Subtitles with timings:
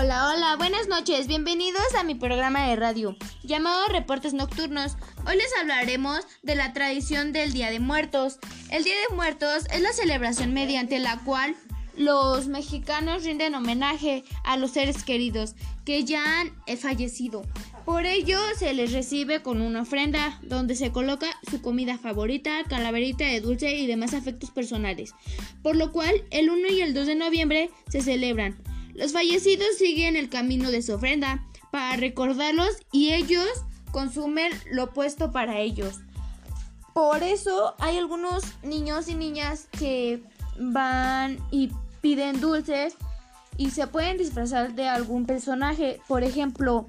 [0.00, 4.96] Hola, hola, buenas noches, bienvenidos a mi programa de radio llamado Reportes Nocturnos.
[5.26, 8.38] Hoy les hablaremos de la tradición del Día de Muertos.
[8.70, 11.56] El Día de Muertos es la celebración mediante la cual
[11.96, 17.42] los mexicanos rinden homenaje a los seres queridos que ya han fallecido.
[17.84, 23.24] Por ello se les recibe con una ofrenda donde se coloca su comida favorita, calaverita
[23.24, 25.12] de dulce y demás afectos personales.
[25.60, 28.56] Por lo cual el 1 y el 2 de noviembre se celebran.
[28.98, 33.46] Los fallecidos siguen el camino de su ofrenda para recordarlos y ellos
[33.92, 36.00] consumen lo puesto para ellos.
[36.94, 40.20] Por eso hay algunos niños y niñas que
[40.58, 41.70] van y
[42.00, 42.96] piden dulces
[43.56, 46.88] y se pueden disfrazar de algún personaje, por ejemplo,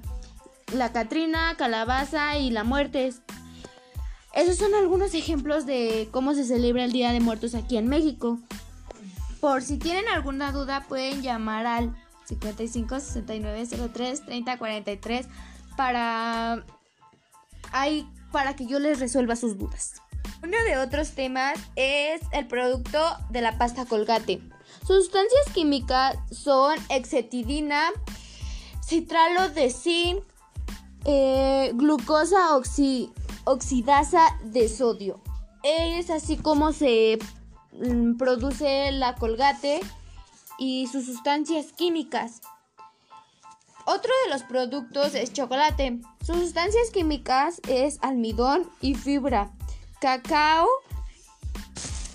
[0.74, 3.22] la Catrina, Calabaza y la Muertes.
[4.34, 8.40] Esos son algunos ejemplos de cómo se celebra el Día de Muertos aquí en México.
[9.40, 11.96] Por si tienen alguna duda pueden llamar al
[12.30, 15.26] 55 69 03 30 43
[15.76, 16.64] para
[18.32, 20.02] para que yo les resuelva sus dudas.
[20.42, 22.98] Uno de otros temas es el producto
[23.30, 24.40] de la pasta colgate.
[24.86, 27.90] Sustancias químicas son exetidina,
[28.82, 30.22] citralo de zinc,
[31.04, 32.56] eh, glucosa
[33.44, 35.20] oxidasa de sodio.
[35.62, 37.18] Es así como se
[37.72, 39.80] mm, produce la colgate
[40.60, 42.42] y sus sustancias químicas.
[43.86, 45.98] Otro de los productos es chocolate.
[46.24, 49.50] Sus sustancias químicas es almidón y fibra,
[50.00, 50.68] cacao,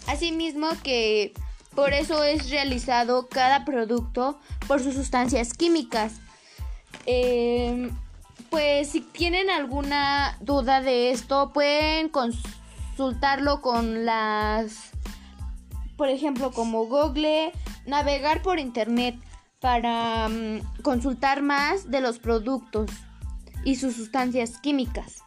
[0.08, 1.34] asimismo que
[1.74, 6.14] por eso es realizado cada producto por sus sustancias químicas.
[7.06, 7.92] Em,
[8.50, 14.92] pues si tienen alguna duda de esto, pueden consultarlo con las,
[15.98, 17.52] por ejemplo, como Google,
[17.86, 19.16] navegar por internet
[19.60, 22.90] para mm, consultar más de los productos
[23.64, 25.24] y sus sustancias químicas.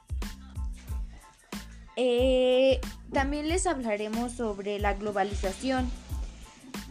[1.96, 2.80] Eh,
[3.12, 5.90] también les hablaremos sobre la globalización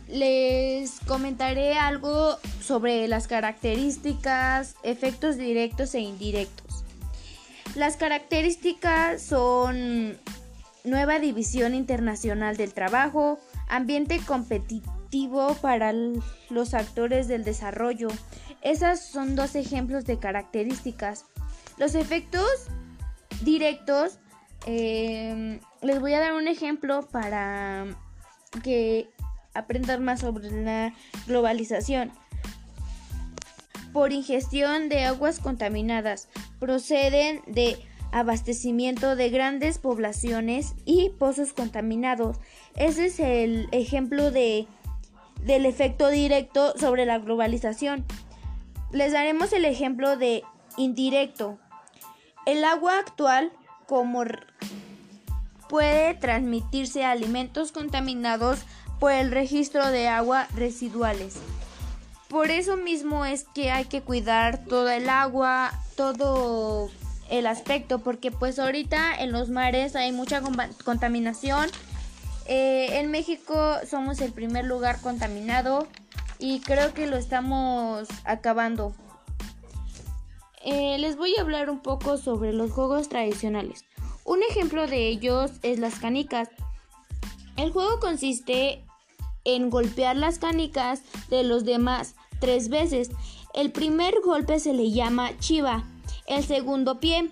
[0.07, 6.83] les comentaré algo sobre las características, efectos directos e indirectos.
[7.75, 10.17] Las características son
[10.83, 15.94] nueva división internacional del trabajo, ambiente competitivo para
[16.50, 18.09] los actores del desarrollo.
[18.61, 21.25] Esas son dos ejemplos de características.
[21.78, 22.47] Los efectos
[23.41, 24.19] directos,
[24.66, 27.85] eh, les voy a dar un ejemplo para
[28.63, 29.09] que
[29.53, 30.94] aprender más sobre la
[31.28, 32.11] globalización.
[33.94, 36.28] Por ingestión de aguas contaminadas,
[36.59, 37.78] proceden de
[38.12, 42.38] abastecimiento de grandes poblaciones y pozos contaminados.
[42.75, 44.68] Ese es el ejemplo de,
[45.44, 48.06] del efecto directo sobre la globalización.
[48.91, 50.44] Les daremos el ejemplo de
[50.78, 51.57] indirecto.
[52.46, 53.51] El agua actual
[53.88, 54.23] como
[55.69, 58.59] puede transmitirse a alimentos contaminados
[59.00, 61.35] por el registro de agua residuales.
[62.29, 66.90] Por eso mismo es que hay que cuidar toda el agua, todo
[67.29, 70.41] el aspecto, porque pues ahorita en los mares hay mucha
[70.83, 71.69] contaminación.
[72.45, 75.87] Eh, en México somos el primer lugar contaminado
[76.39, 78.93] y creo que lo estamos acabando.
[80.63, 83.85] Eh, les voy a hablar un poco sobre los juegos tradicionales.
[84.23, 86.49] Un ejemplo de ellos es las canicas.
[87.55, 88.83] El juego consiste
[89.45, 93.09] en golpear las canicas de los demás tres veces.
[93.53, 95.85] El primer golpe se le llama chiva,
[96.27, 97.31] el segundo pie.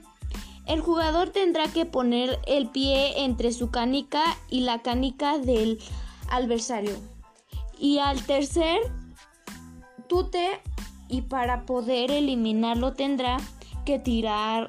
[0.65, 5.79] El jugador tendrá que poner el pie entre su canica y la canica del
[6.29, 6.95] adversario.
[7.77, 8.79] Y al tercer
[10.07, 10.61] tute
[11.07, 13.37] y para poder eliminarlo tendrá
[13.85, 14.67] que tirar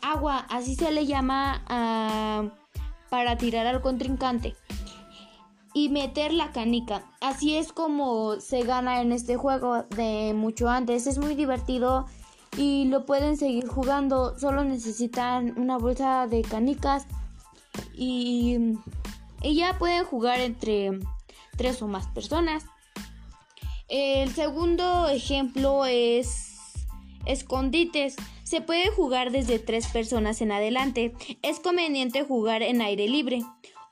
[0.00, 2.48] agua, así se le llama ah,
[3.10, 4.54] para tirar al contrincante
[5.74, 7.02] y meter la canica.
[7.20, 11.06] Así es como se gana en este juego de mucho antes.
[11.06, 12.06] Es muy divertido
[12.56, 14.38] y lo pueden seguir jugando.
[14.38, 17.06] Solo necesitan una bolsa de canicas
[17.94, 18.56] y,
[19.42, 20.98] y ya pueden jugar entre
[21.56, 22.64] tres o más personas.
[23.88, 26.54] El segundo ejemplo es
[27.26, 28.16] escondites.
[28.42, 31.14] Se puede jugar desde tres personas en adelante.
[31.42, 33.42] Es conveniente jugar en aire libre.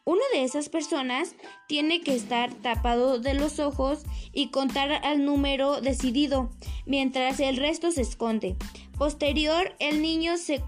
[0.04, 1.36] Una de esas personas
[1.68, 4.02] tiene que estar tapado de los ojos
[4.32, 6.50] y contar al número decidido,
[6.86, 8.56] mientras el resto se esconde.
[8.98, 10.60] Posterior, el niño se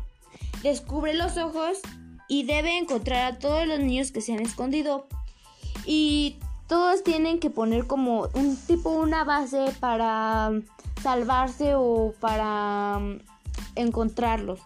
[0.63, 1.81] descubre los ojos
[2.29, 5.09] y debe encontrar a todos los niños que se han escondido.
[5.85, 6.37] Y
[6.69, 10.53] todos tienen que poner como un tipo una base para
[11.03, 13.19] salvarse o para mm,
[13.75, 14.61] encontrarlos.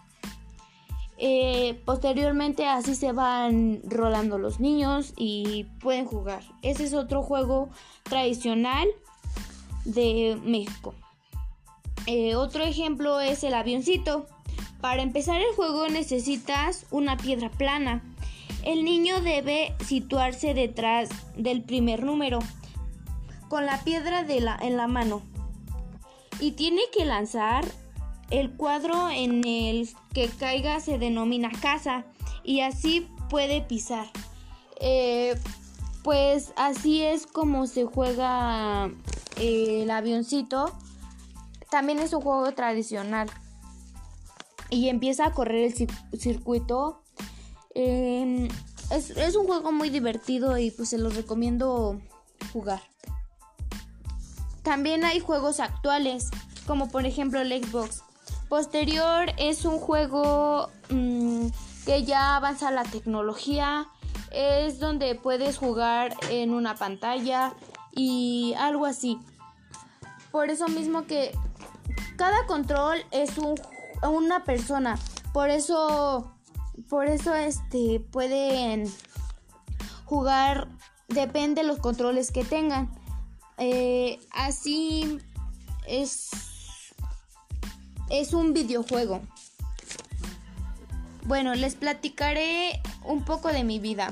[1.21, 6.41] Eh, posteriormente así se van rolando los niños y pueden jugar.
[6.61, 7.69] Ese es otro juego
[8.03, 8.87] tradicional
[9.83, 10.95] de México.
[12.05, 14.27] Eh, otro ejemplo es el avioncito.
[14.79, 18.01] Para empezar el juego necesitas una piedra plana.
[18.63, 22.39] El niño debe situarse detrás del primer número
[23.49, 25.21] con la piedra en la mano
[26.39, 27.65] y tiene que lanzar
[28.29, 32.05] el cuadro en el que caiga se denomina casa
[32.43, 34.07] y así puede pisar.
[34.79, 35.35] Eh,
[36.03, 38.91] pues así es como se juega
[39.37, 40.73] eh, el avioncito.
[41.69, 43.29] También es un juego tradicional.
[44.69, 45.73] Y empieza a correr
[46.11, 47.01] el circuito.
[47.73, 48.47] Em,
[48.91, 51.99] es, es un juego muy divertido y pues se los recomiendo
[52.53, 52.81] jugar.
[54.63, 56.29] También hay juegos actuales,
[56.67, 58.03] como por ejemplo el Xbox.
[58.49, 61.47] Posterior es un juego mm,
[61.85, 63.87] que ya avanza la tecnología,
[64.31, 67.53] es donde puedes jugar en una pantalla
[67.91, 69.19] y algo así.
[70.31, 71.31] Por eso mismo que
[72.15, 73.33] cada control es
[74.01, 74.97] una persona.
[75.31, 76.33] Por eso,
[76.89, 78.91] por eso este pueden
[80.05, 80.67] jugar.
[81.07, 82.89] Depende de los controles que tengan.
[83.57, 85.19] Eh, así
[85.87, 86.48] es
[88.09, 89.21] es un videojuego.
[91.25, 94.11] Bueno, les platicaré un poco de mi vida.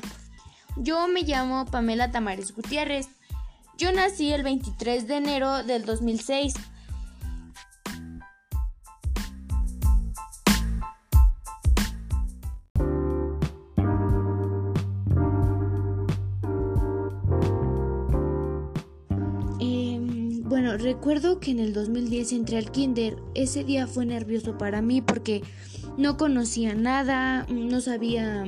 [0.76, 3.08] Yo me llamo Pamela Tamares Gutiérrez.
[3.78, 6.54] Yo nací el 23 de enero del 2006.
[20.76, 23.18] Recuerdo que en el 2010 entré al kinder.
[23.36, 25.44] Ese día fue nervioso para mí porque
[25.98, 28.46] no conocía nada, no sabía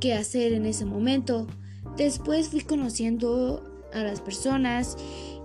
[0.00, 1.46] qué hacer en ese momento.
[1.96, 4.96] Después fui conociendo a las personas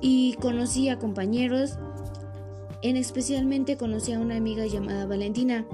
[0.02, 1.78] y conocí a compañeros.
[2.82, 5.66] En especialmente conocí a una amiga llamada Valentina.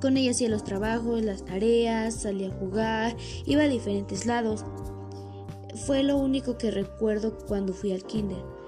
[0.00, 3.16] Con ella hacía los trabajos, las tareas, salía a jugar,
[3.46, 4.64] iba a diferentes lados.
[5.86, 8.59] Fue lo único que recuerdo cuando fui al kinder.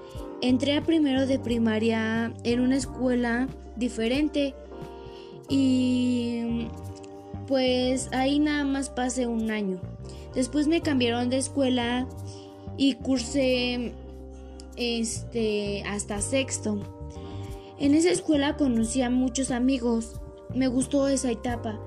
[0.43, 3.47] Entré a primero de primaria en una escuela
[3.77, 4.53] diferente
[5.47, 6.67] y
[7.47, 9.79] pues ahí nada más pasé un año.
[10.35, 12.09] Después me cambiaron de escuela
[12.75, 13.93] y cursé
[14.75, 16.77] este hasta sexto.
[17.79, 20.19] En esa escuela conocí a muchos amigos.
[20.53, 21.79] Me gustó esa etapa.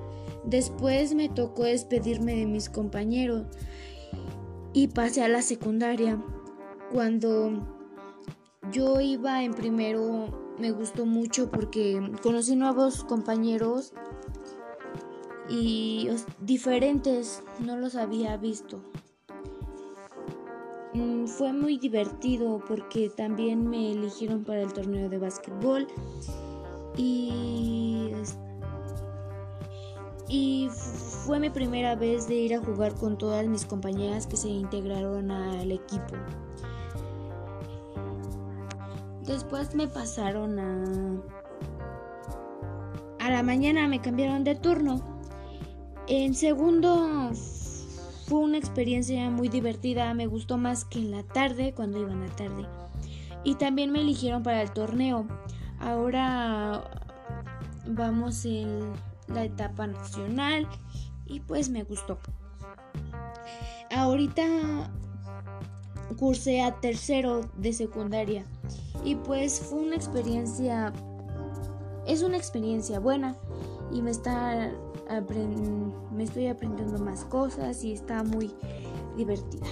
[0.47, 3.43] Después me tocó despedirme de mis compañeros
[4.73, 6.19] y pasé a la secundaria.
[6.91, 7.75] Cuando
[8.76, 10.28] yo iba en primero,
[10.58, 13.94] me gustó mucho porque conocí nuevos compañeros
[15.49, 18.82] y diferentes, no los había visto.
[20.93, 25.87] Mm, fue muy divertido porque también me eligieron para el torneo de básquetbol
[26.99, 28.11] y,
[30.29, 30.69] y
[31.25, 35.31] fue mi primera vez de ir a jugar con todas mis compañeras que se integraron
[35.31, 36.14] al equipo.
[39.26, 40.84] Después me pasaron a...
[43.18, 45.00] A la mañana me cambiaron de turno.
[46.06, 47.32] En segundo
[48.26, 52.20] fue una experiencia muy divertida, me gustó más que en la tarde, cuando iba en
[52.20, 52.66] la tarde.
[53.42, 55.26] Y también me eligieron para el torneo.
[55.80, 56.84] Ahora
[57.86, 58.92] vamos en
[59.26, 60.68] la etapa nacional
[61.26, 62.18] y pues me gustó.
[63.90, 64.44] Ahorita
[66.16, 68.46] cursé a tercero de secundaria
[69.05, 70.93] y pues fue una experiencia,
[72.06, 73.36] es una experiencia buena
[73.93, 74.72] y me está
[76.12, 78.53] me estoy aprendiendo más cosas y está muy
[79.17, 79.67] divertida.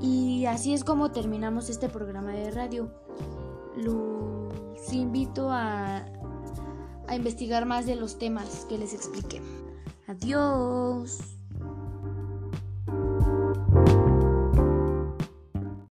[0.00, 2.92] Y así es como terminamos este programa de radio.
[3.76, 6.04] Los invito a,
[7.06, 9.42] a investigar más de los temas que les expliqué.
[10.06, 11.37] Adiós.